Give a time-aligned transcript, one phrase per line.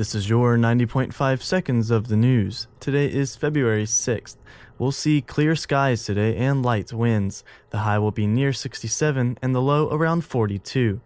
[0.00, 2.68] This is your 90.5 seconds of the news.
[2.80, 4.38] Today is February 6th.
[4.78, 7.44] We'll see clear skies today and light winds.
[7.68, 11.02] The high will be near 67 and the low around 42.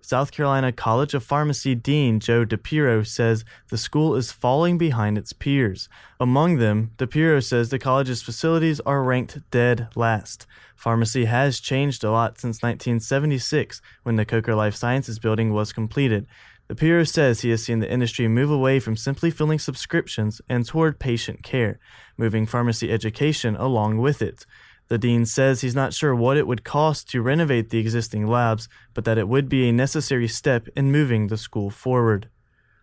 [0.00, 5.32] South Carolina College of Pharmacy Dean Joe DiPiro says the school is falling behind its
[5.32, 5.88] peers.
[6.18, 10.48] Among them, DiPiro says the college's facilities are ranked dead last.
[10.74, 16.26] Pharmacy has changed a lot since 1976 when the Coker Life Sciences building was completed.
[16.72, 20.98] DiPiro says he has seen the industry move away from simply filling subscriptions and toward
[20.98, 21.78] patient care,
[22.16, 24.46] moving pharmacy education along with it.
[24.88, 28.70] The dean says he's not sure what it would cost to renovate the existing labs,
[28.94, 32.30] but that it would be a necessary step in moving the school forward.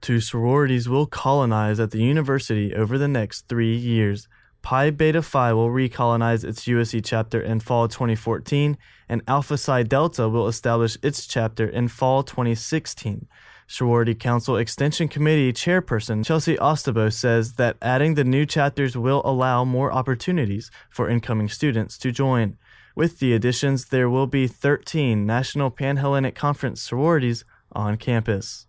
[0.01, 4.27] Two sororities will colonize at the university over the next three years.
[4.61, 10.29] Pi Beta Phi will recolonize its USC chapter in fall 2014, and Alpha Xi Delta
[10.29, 13.27] will establish its chapter in fall 2016.
[13.71, 19.63] Sorority Council Extension Committee Chairperson Chelsea Ostabo says that adding the new chapters will allow
[19.63, 22.57] more opportunities for incoming students to join.
[22.95, 28.65] With the additions, there will be 13 National Panhellenic Conference sororities on campus.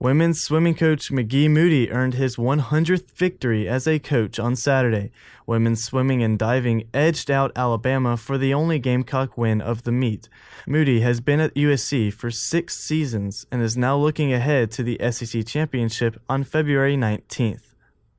[0.00, 5.10] Women's swimming coach McGee Moody earned his 100th victory as a coach on Saturday.
[5.44, 10.28] Women's swimming and diving edged out Alabama for the only Gamecock win of the meet.
[10.68, 15.00] Moody has been at USC for six seasons and is now looking ahead to the
[15.10, 17.74] SEC championship on February 19th.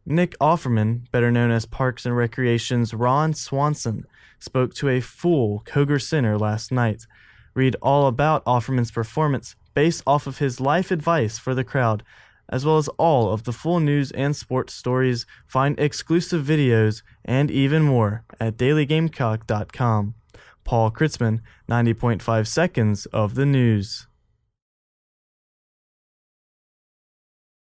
[0.06, 4.06] Nick Offerman, better known as Parks and Recreation's Ron Swanson,
[4.38, 7.06] spoke to a full Koger Center last night.
[7.54, 12.04] Read all about Offerman's performance based off of his life advice for the crowd,
[12.50, 17.50] as well as all of the full news and sports stories, find exclusive videos, and
[17.52, 20.16] even more at dailygamecock.com.
[20.64, 24.08] Paul Kritzman, 90.5 seconds of the news.